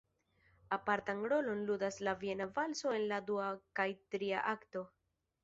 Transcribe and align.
Apartan 0.77 1.19
rolon 1.33 1.61
ludas 1.67 1.99
la 2.07 2.15
viena 2.23 2.49
valso 2.57 2.95
en 3.01 3.07
la 3.13 3.21
dua 3.29 3.53
kaj 3.81 3.87
tria 4.17 4.43
akto. 4.57 4.85